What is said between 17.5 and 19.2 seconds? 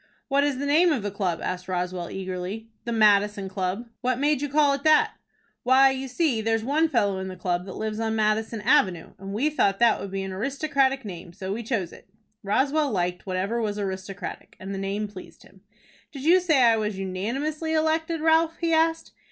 elected, Ralph?" he asked.